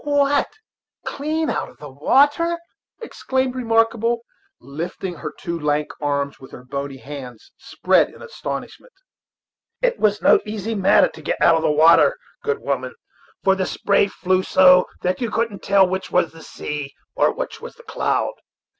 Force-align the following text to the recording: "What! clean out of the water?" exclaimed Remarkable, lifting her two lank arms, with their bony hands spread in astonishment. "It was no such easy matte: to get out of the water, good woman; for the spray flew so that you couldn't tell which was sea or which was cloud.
"What! 0.03 0.47
clean 1.05 1.51
out 1.51 1.69
of 1.69 1.77
the 1.77 1.91
water?" 1.91 2.57
exclaimed 3.03 3.53
Remarkable, 3.53 4.21
lifting 4.59 5.13
her 5.17 5.31
two 5.31 5.59
lank 5.59 5.91
arms, 6.01 6.39
with 6.39 6.49
their 6.49 6.63
bony 6.63 6.97
hands 6.97 7.51
spread 7.59 8.09
in 8.09 8.23
astonishment. 8.23 8.93
"It 9.79 9.99
was 9.99 10.19
no 10.19 10.39
such 10.39 10.47
easy 10.47 10.73
matte: 10.73 11.13
to 11.13 11.21
get 11.21 11.39
out 11.39 11.53
of 11.53 11.61
the 11.61 11.69
water, 11.69 12.17
good 12.41 12.57
woman; 12.57 12.95
for 13.43 13.53
the 13.53 13.67
spray 13.67 14.07
flew 14.07 14.41
so 14.41 14.87
that 15.03 15.21
you 15.21 15.29
couldn't 15.29 15.61
tell 15.61 15.87
which 15.87 16.09
was 16.11 16.31
sea 16.47 16.93
or 17.13 17.31
which 17.31 17.61
was 17.61 17.75
cloud. 17.87 18.33